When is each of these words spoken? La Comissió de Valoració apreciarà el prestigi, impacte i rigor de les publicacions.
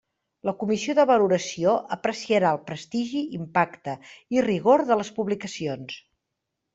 La 0.49 0.53
Comissió 0.61 0.93
de 0.99 1.03
Valoració 1.09 1.73
apreciarà 1.95 2.53
el 2.57 2.61
prestigi, 2.69 3.21
impacte 3.41 3.95
i 4.39 4.43
rigor 4.47 4.85
de 4.91 4.97
les 5.03 5.13
publicacions. 5.19 5.99